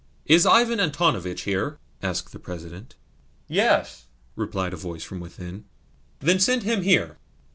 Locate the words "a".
4.73-4.75